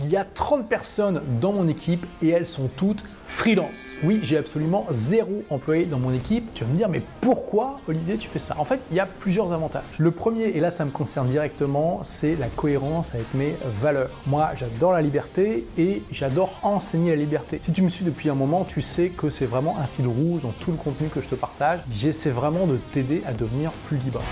[0.00, 3.90] Il y a 30 personnes dans mon équipe et elles sont toutes freelance.
[4.02, 6.52] Oui, j'ai absolument zéro employé dans mon équipe.
[6.54, 8.56] Tu vas me dire, mais pourquoi, Olivier, tu fais ça?
[8.58, 9.82] En fait, il y a plusieurs avantages.
[9.98, 14.08] Le premier, et là, ça me concerne directement, c'est la cohérence avec mes valeurs.
[14.26, 17.60] Moi, j'adore la liberté et j'adore enseigner la liberté.
[17.62, 20.40] Si tu me suis depuis un moment, tu sais que c'est vraiment un fil rouge
[20.40, 21.80] dans tout le contenu que je te partage.
[21.92, 24.22] J'essaie vraiment de t'aider à devenir plus libre.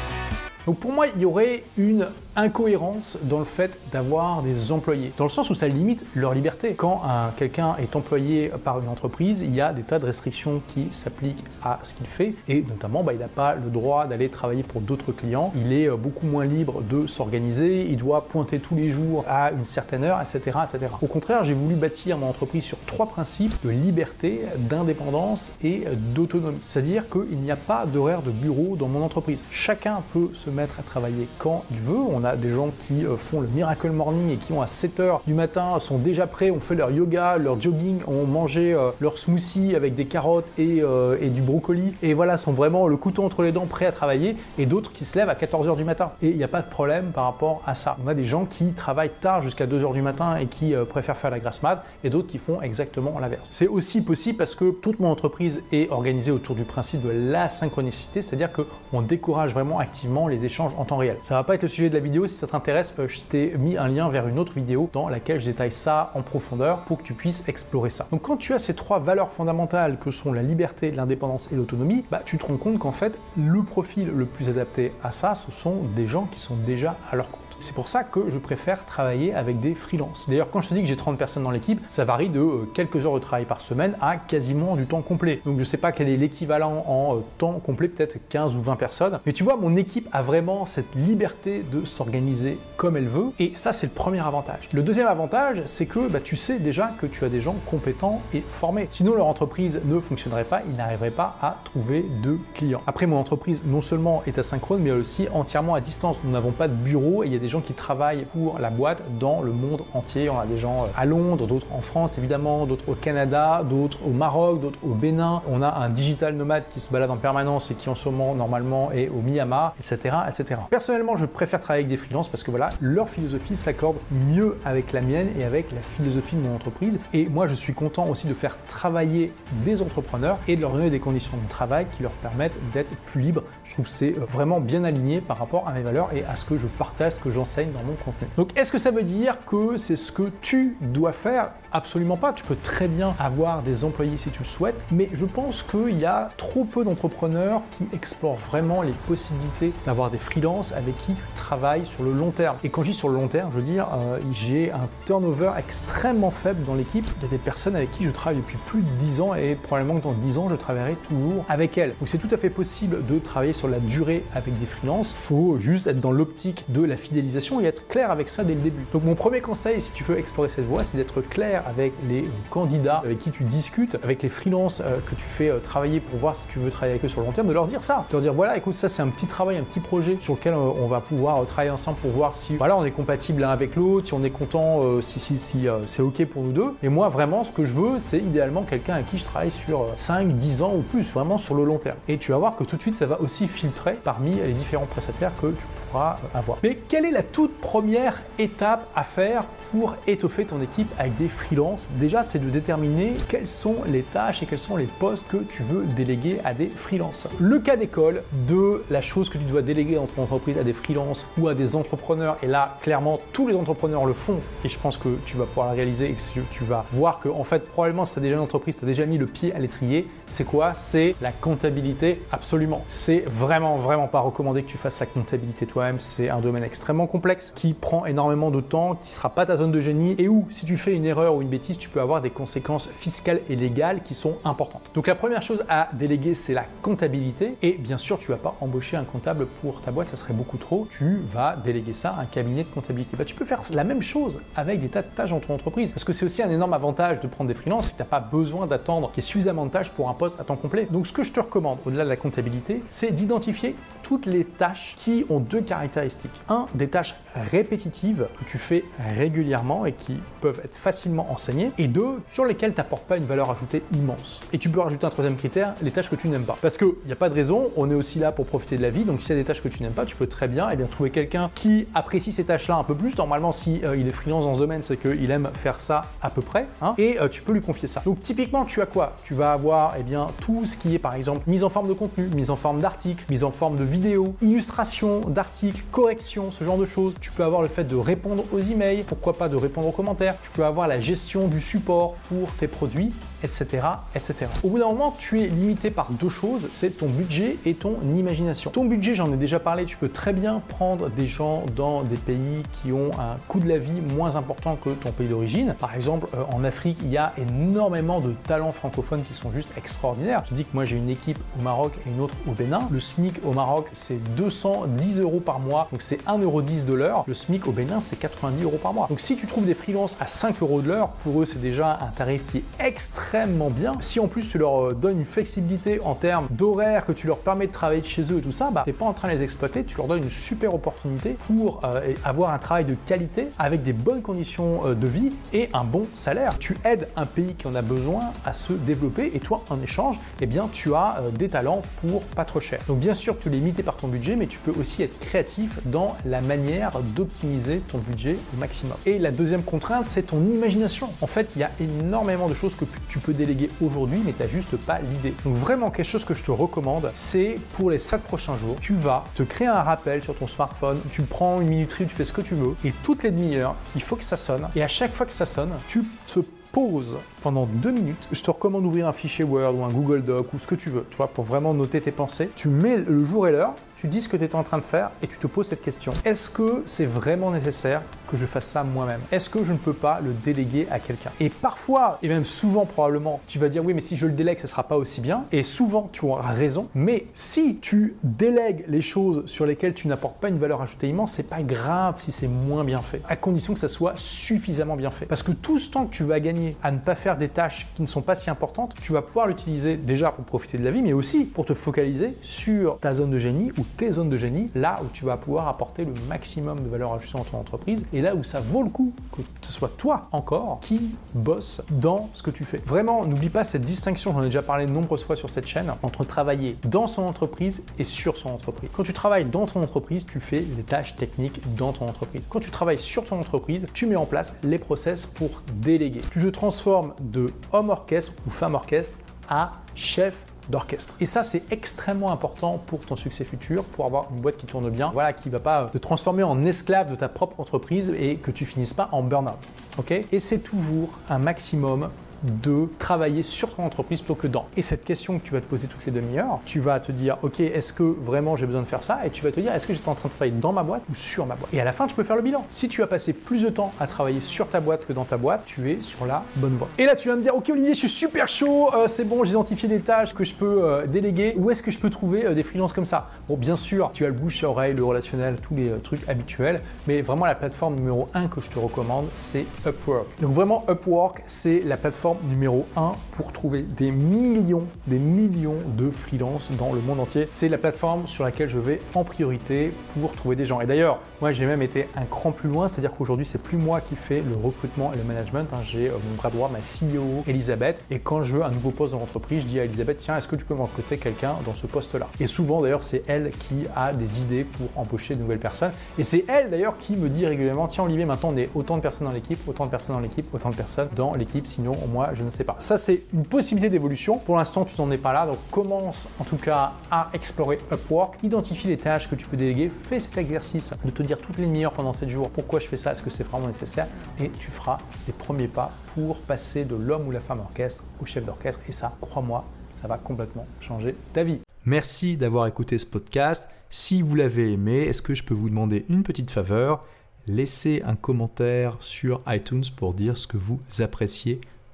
[0.67, 2.09] Donc pour moi, il y aurait une
[2.41, 6.75] incohérence dans le fait d'avoir des employés, dans le sens où ça limite leur liberté.
[6.75, 7.03] Quand
[7.37, 11.45] quelqu'un est employé par une entreprise, il y a des tas de restrictions qui s'appliquent
[11.63, 14.81] à ce qu'il fait, et notamment, bah, il n'a pas le droit d'aller travailler pour
[14.81, 18.89] d'autres clients, il est euh, beaucoup moins libre de s'organiser, il doit pointer tous les
[18.89, 20.59] jours à une certaine heure, etc.
[20.65, 20.93] etc.
[21.03, 26.59] Au contraire, j'ai voulu bâtir mon entreprise sur trois principes de liberté, d'indépendance et d'autonomie.
[26.69, 29.41] C'est-à-dire qu'il n'y a pas d'horaire de bureau dans mon entreprise.
[29.51, 31.99] Chacun peut se mettre à travailler quand il veut.
[31.99, 35.21] On a des gens qui euh, font le Miracle Morning et qui ont à 7h
[35.27, 39.19] du matin, sont déjà prêts, ont fait leur yoga, leur jogging, ont mangé euh, leur
[39.19, 43.43] smoothie avec des carottes euh, et, du brocoli et voilà, sont vraiment le couteau entre
[43.43, 46.13] les dents prêts à travailler et d'autres qui se lèvent à 14h du matin.
[46.23, 47.97] Et il n'y a pas de problème par rapport à ça.
[48.05, 51.31] On a des gens qui travaillent tard jusqu'à 2h du matin et qui préfèrent faire
[51.31, 53.49] la grasse mat et d'autres qui font exactement l'inverse.
[53.51, 57.49] C'est aussi possible parce que toute mon entreprise est organisée autour du principe de la
[57.49, 61.17] synchronicité, c'est-à-dire qu'on décourage vraiment activement les échanges en temps réel.
[61.23, 63.57] Ça va pas être le sujet de la vidéo, si ça t'intéresse, euh, je t'ai
[63.59, 66.99] mis un lien vers une autre vidéo dans laquelle je détaille ça en profondeur pour
[66.99, 68.07] que tu puisses explorer ça.
[68.11, 72.05] Donc quand tu as ces trois valeurs fondamentales que sont la liberté, l'indépendance et l'autonomie,
[72.11, 75.51] bah, tu te rends compte qu'en fait le profil le plus adapté à ça, ce
[75.51, 77.41] sont des gens qui sont déjà à leur compte.
[77.61, 80.27] C'est pour ça que je préfère travailler avec des freelances.
[80.27, 82.71] D'ailleurs, quand je te dis que j'ai 30 personnes dans l'équipe, ça varie de euh,
[82.73, 85.43] quelques heures de travail par semaine à quasiment du temps complet.
[85.45, 88.63] Donc je ne sais pas quel est l'équivalent en euh, temps complet, peut-être 15 ou
[88.63, 89.21] 20 personnes.
[89.27, 93.33] Mais tu vois, mon équipe a vraiment cette liberté de s'organiser comme elle veut.
[93.39, 94.71] Et ça, c'est le premier avantage.
[94.73, 98.23] Le deuxième avantage, c'est que bah, tu sais déjà que tu as des gens compétents
[98.33, 98.87] et formés.
[98.89, 102.81] Sinon, leur entreprise ne fonctionnerait pas, ils n'arriveraient pas à trouver de clients.
[102.87, 106.23] Après, mon entreprise non seulement est asynchrone, mais aussi entièrement à distance.
[106.25, 108.71] Nous n'avons pas de bureau et il y a des gens qui travaillent pour la
[108.71, 110.31] boîte dans le monde entier.
[110.31, 113.99] On a des gens euh, à Londres, d'autres en France évidemment, d'autres au Canada, d'autres
[114.07, 115.43] au Maroc, d'autres au Bénin.
[115.51, 118.35] On a un digital nomade qui se balade en permanence et qui en ce moment
[118.35, 120.17] normalement est au Myanmar, etc.
[120.29, 120.61] etc.
[120.71, 124.93] Personnellement, je préfère travailler avec des freelances parce que voilà, leur philosophie s'accorde mieux avec
[124.93, 126.99] la mienne et avec la philosophie de mon entreprise.
[127.13, 129.33] Et moi, je suis content aussi de faire travailler
[129.65, 133.21] des entrepreneurs et de leur donner des conditions de travail qui leur permettent d'être plus
[133.21, 133.43] libres.
[133.65, 136.37] Je trouve que c'est euh, vraiment bien aligné par rapport à mes valeurs et à
[136.37, 138.29] ce que je partage, ce que j'enseigne dans mon contenu.
[138.37, 141.53] Donc est-ce que ça veut dire que c'est ce que tu dois faire?
[141.73, 142.33] Absolument pas.
[142.33, 145.99] Tu peux très bien avoir des employés si tu le souhaites, mais je pense qu'il
[145.99, 151.15] y a trop peu d'entrepreneurs qui explorent vraiment les possibilités d'avoir des freelances avec qui
[151.15, 152.57] tu travailles sur le long terme.
[152.65, 155.53] Et quand je dis sur le long terme, je veux dire, euh, j'ai un turnover
[155.59, 157.07] extrêmement faible dans l'équipe.
[157.19, 159.55] Il y a des personnes avec qui je travaille depuis plus de 10 ans et
[159.55, 161.95] probablement que dans 10 ans, je travaillerai toujours avec elles.
[161.99, 165.13] Donc c'est tout à fait possible de travailler sur la durée avec des freelances.
[165.13, 168.55] Il faut juste être dans l'optique de la fidélisation et être clair avec ça dès
[168.55, 168.85] le début.
[168.93, 172.29] Donc mon premier conseil, si tu veux explorer cette voie, c'est d'être clair avec les
[172.51, 176.19] candidats avec qui tu discutes, avec les freelances euh, que tu fais euh, travailler pour
[176.19, 178.07] voir si tu veux travailler avec eux sur le long terme, de leur dire ça.
[178.09, 180.55] De leur dire voilà, écoute, ça c'est un petit travail, un petit projet sur lequel
[180.55, 184.09] on va pouvoir travailler ensemble pour voir si voilà, on est compatible l'un avec l'autre,
[184.09, 186.75] si on est content, si, si, si c'est ok pour nous deux.
[186.83, 189.87] Et moi, vraiment, ce que je veux, c'est idéalement quelqu'un avec qui je travaille sur
[189.95, 191.97] 5, 10 ans ou plus, vraiment sur le long terme.
[192.09, 194.87] Et tu vas voir que tout de suite, ça va aussi filtrer parmi les différents
[194.87, 196.59] prestataires que tu pourras avoir.
[196.63, 201.29] Mais quelle est la toute première étape à faire pour étoffer ton équipe avec des
[201.29, 201.89] freelances?
[201.99, 205.63] Déjà, c'est de déterminer quelles sont les tâches et quels sont les postes que tu
[205.63, 207.29] veux déléguer à des freelances.
[207.39, 210.73] Le cas d'école de la chose que tu dois déléguer dans ton entreprise à des
[210.73, 214.79] freelances ou à des entrepreneurs, et là, clairement, tous les entrepreneurs le font, et je
[214.79, 217.67] pense que tu vas pouvoir le réaliser et que tu vas voir que, en fait,
[217.67, 220.45] probablement, si tu déjà une entreprise, tu as déjà mis le pied à l'étrier, c'est
[220.45, 220.75] quoi?
[220.75, 222.83] C'est la comptabilité, absolument.
[222.87, 227.07] C'est vraiment, vraiment pas recommandé que tu fasses la comptabilité toi-même, c'est un domaine extrêmement
[227.07, 230.47] complexe qui prend énormément de temps, qui sera pas ta zone de génie et où
[230.51, 233.57] si tu fais une erreur ou une bêtise, tu peux avoir des conséquences fiscales et
[233.57, 234.91] légales qui sont importantes.
[234.95, 237.55] Donc la première chose à déléguer, c'est la comptabilité.
[237.63, 240.59] Et bien sûr, tu vas pas embaucher un comptable pour ta boîte, ça serait beaucoup
[240.59, 240.87] trop.
[240.91, 243.17] Tu vas déléguer ça à un cabinet de comptabilité.
[243.17, 245.93] Bah, tu peux faire la même chose avec des tas de tâches dans ton entreprise
[245.93, 248.09] parce que c'est aussi un énorme avantage de prendre des freelances, c'est que tu n'as
[248.09, 250.87] pas besoin d'attendre qu'il y ait suffisamment de tâches pour un poste à temps complet.
[250.91, 253.77] Donc ce que je te recommande au-delà de la comptabilité, c'est d'identifier
[254.11, 256.41] toutes les tâches qui ont deux caractéristiques.
[256.49, 258.83] Un, des tâches répétitives que tu fais
[259.17, 261.71] régulièrement et qui peuvent être facilement enseignées.
[261.79, 264.41] Et deux, sur lesquelles tu n'apportes pas une valeur ajoutée immense.
[264.53, 266.59] Et tu peux rajouter un troisième critère, les tâches que tu n'aimes pas.
[266.61, 268.91] Parce qu'il n'y a pas de raison, on est aussi là pour profiter de la
[268.91, 269.05] vie.
[269.05, 270.73] Donc s'il y a des tâches que tu n'aimes pas, tu peux très bien, et
[270.73, 273.17] eh bien trouver quelqu'un qui apprécie ces tâches-là un peu plus.
[273.17, 276.31] Normalement, si euh, il est freelance dans ce domaine, c'est qu'il aime faire ça à
[276.31, 276.67] peu près.
[276.83, 278.03] Hein, et euh, tu peux lui confier ça.
[278.05, 279.15] Donc typiquement, tu as quoi?
[279.23, 281.93] Tu vas avoir eh bien, tout ce qui est par exemple mise en forme de
[281.93, 284.00] contenu, mise en forme d'article, mise en forme de vidéo,
[284.43, 287.15] illustration d'articles, correction, ce genre de choses.
[287.21, 290.35] Tu peux avoir le fait de répondre aux emails, pourquoi pas de répondre aux commentaires.
[290.43, 293.13] Tu peux avoir la gestion du support pour tes produits,
[293.43, 293.87] etc.
[294.15, 294.47] etc.
[294.63, 297.97] Au bout d'un moment, tu es limité par deux choses, c'est ton budget et ton
[298.17, 298.71] imagination.
[298.71, 302.17] Ton budget, j'en ai déjà parlé, tu peux très bien prendre des gens dans des
[302.17, 305.75] pays qui ont un coût de la vie moins important que ton pays d'origine.
[305.79, 309.73] Par exemple, euh, en Afrique, il y a énormément de talents francophones qui sont juste
[309.77, 310.43] extraordinaires.
[310.45, 312.81] Je te dis que moi j'ai une équipe au Maroc et une autre au Bénin.
[312.91, 317.25] Le SMIC au Maroc, c'est 210 euros par mois, donc c'est 1,10€ de l'heure.
[317.27, 319.07] Le SMIC au Bénin, c'est 90 euros par mois.
[319.09, 321.99] Donc si tu trouves des freelances à 5 euros de l'heure, pour eux c'est déjà
[322.03, 323.30] un tarif qui est extrêmement
[323.71, 323.97] bien.
[324.01, 327.39] Si en plus tu leur euh, donnes une flexibilité en termes d'horaire, que tu leur
[327.39, 329.35] permets de travailler de chez eux et tout ça, bah t'es pas en train de
[329.35, 333.49] les exploiter, tu leur donnes une super opportunité pour euh, avoir un travail de qualité
[333.59, 336.59] avec des bonnes conditions euh, de vie et un bon salaire.
[336.59, 340.19] Tu aides un pays qui en a besoin à se développer et toi en échange,
[340.41, 342.81] eh bien tu as des talents pour pas trop cher.
[342.89, 345.79] Donc bien sûr tu es limité par ton budget, mais tu peux aussi être créatif
[345.87, 348.97] dans la manière d'optimiser ton budget au maximum.
[349.07, 351.11] Et la deuxième contrainte, c'est ton imagination.
[351.21, 354.43] En fait, il y a énormément de choses que tu peux déléguer aujourd'hui, mais tu
[354.43, 355.35] n'as juste pas l'idée.
[355.45, 358.95] Donc vraiment, quelque chose que je te recommande, c'est pour les 7 prochains jours, tu
[358.95, 362.33] vas te créer un rappel sur ton smartphone, tu prends une minuterie, tu fais ce
[362.33, 364.69] que tu veux, et toutes les demi-heures, il faut que ça sonne.
[364.75, 366.41] Et à chaque fois que ça sonne, tu te
[366.73, 368.29] poses pendant deux minutes.
[368.31, 370.91] Je te recommande d'ouvrir un fichier Word ou un Google Doc ou ce que tu
[370.91, 372.51] veux, tu vois, pour vraiment noter tes pensées.
[372.55, 374.83] Tu mets le jour et l'heure, tu dis ce que tu es en train de
[374.83, 376.13] faire et tu te poses cette question.
[376.25, 379.21] Est-ce que c'est vraiment nécessaire que je fasse ça moi-même?
[379.31, 381.31] Est-ce que je ne peux pas le déléguer à quelqu'un?
[381.39, 384.59] Et parfois, et même souvent probablement, tu vas dire oui, mais si je le délègue,
[384.59, 385.45] ce sera pas aussi bien.
[385.53, 386.89] Et souvent, tu auras raison.
[386.95, 391.33] Mais si tu délègues les choses sur lesquelles tu n'apportes pas une valeur ajoutée immense,
[391.33, 395.11] c'est pas grave si c'est moins bien fait, à condition que ça soit suffisamment bien
[395.11, 395.27] fait.
[395.27, 397.87] Parce que tout ce temps que tu vas gagner à ne pas faire des tâches
[397.97, 400.91] qui ne sont pas si importantes, tu vas pouvoir l'utiliser déjà pour profiter de la
[400.91, 404.37] vie, mais aussi pour te focaliser sur ta zone de génie ou tes zones de
[404.37, 408.07] génie, là où tu vas pouvoir apporter le maximum de valeur ajoutée dans ton entreprise
[408.13, 412.31] et là où ça vaut le coup que ce soit toi encore qui bosse dans
[412.33, 412.79] ce que tu fais.
[412.87, 415.93] Vraiment, n'oublie pas cette distinction, j'en ai déjà parlé de nombreuses fois sur cette chaîne,
[416.03, 418.91] entre travailler dans son entreprise et sur son entreprise.
[418.93, 422.47] Quand tu travailles dans ton entreprise, tu fais les tâches techniques dans ton entreprise.
[422.49, 426.21] Quand tu travailles sur ton entreprise, tu mets en place les process pour déléguer.
[426.31, 429.17] Tu te transformes de homme orchestre ou femme orchestre
[429.49, 431.17] à chef d'orchestre.
[431.21, 434.89] Et ça, c'est extrêmement important pour ton succès futur, pour avoir une boîte qui tourne
[434.91, 438.37] bien, voilà, qui ne va pas te transformer en esclave de ta propre entreprise et
[438.37, 439.59] que tu finisses pas en burn-out.
[439.99, 440.13] ok?
[440.33, 442.09] Et c'est toujours un maximum
[442.43, 444.67] de travailler sur ton entreprise plutôt que dans.
[444.77, 447.39] Et cette question que tu vas te poser toutes les demi-heures, tu vas te dire,
[447.43, 449.21] ok, est-ce que vraiment j'ai besoin de faire ça?
[449.25, 451.03] Et tu vas te dire, est-ce que j'étais en train de travailler dans ma boîte
[451.11, 451.73] ou sur ma boîte?
[451.73, 452.65] Et à la fin, tu peux faire le bilan.
[452.69, 455.37] Si tu as passé plus de temps à travailler sur ta boîte que dans ta
[455.37, 456.89] boîte, tu es sur la bonne voie.
[456.99, 459.45] Et là, tu vas me dire, ok Olivier, je suis super chaud, euh, c'est bon,
[459.45, 461.55] j'ai identifié des tâches que je peux euh, déléguer.
[461.57, 463.31] Où est-ce que je peux trouver euh, des freelances comme ça?
[463.49, 466.81] Bon, bien sûr, tu as le bouche à oreille, le relationnel, tous les trucs habituels,
[467.07, 470.27] mais vraiment la plateforme numéro 1 que je te recommande, c'est Upwork.
[470.41, 476.11] Donc vraiment, Upwork, c'est la plateforme numéro 1 pour trouver des millions, des millions de
[476.11, 477.49] freelance dans le monde entier.
[477.51, 480.81] C'est la plateforme sur laquelle je vais en priorité pour trouver des gens.
[480.81, 484.01] Et d'ailleurs, moi j'ai même été un cran plus loin, c'est-à-dire qu'aujourd'hui c'est plus moi
[484.01, 485.67] qui fais le recrutement et le management.
[485.73, 485.79] Hein.
[485.85, 488.03] J'ai euh, mon bras droit, ma CEO Elisabeth.
[488.11, 490.49] Et quand je veux un nouveau poste dans l'entreprise, je dis à Elisabeth, tiens, est-ce
[490.49, 492.29] que tu peux me recruter quelqu'un dans ce poste-là?
[492.41, 495.93] Et souvent d'ailleurs, c'est elle qui a des idées pour embaucher de nouvelles personnes.
[496.19, 499.03] Et c'est elle d'ailleurs qui me dit régulièrement, tiens Olivier, maintenant on est autant de
[499.03, 501.97] personnes dans l'équipe, autant de personnes dans l'équipe, autant de personnes dans l'équipe, sinon
[502.35, 502.77] je ne sais pas.
[502.79, 504.39] Ça c'est une possibilité d'évolution.
[504.39, 508.43] Pour l'instant, tu n'en es pas là, donc commence en tout cas à explorer Upwork,
[508.43, 511.67] identifie les tâches que tu peux déléguer, fais cet exercice de te dire toutes les
[511.67, 514.07] meilleures pendant 7 jours pourquoi je fais ça, est-ce que c'est vraiment nécessaire,
[514.41, 518.27] et tu feras les premiers pas pour passer de l'homme ou la femme orchestre au
[518.27, 521.61] chef d'orchestre, et ça, crois-moi, ça va complètement changer ta vie.
[521.85, 523.69] Merci d'avoir écouté ce podcast.
[523.89, 527.05] Si vous l'avez aimé, est-ce que je peux vous demander une petite faveur?
[527.47, 531.61] Laissez un commentaire sur iTunes pour dire ce que vous appréciez